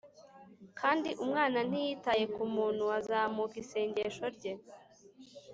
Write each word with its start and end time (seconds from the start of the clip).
kandi 0.79 1.09
umwana 1.23 1.59
ntiyitaye 1.69 2.23
kumuntu 2.35 2.83
azamuka 2.97 3.55
isengesho 3.63 4.25
rye 4.35 4.53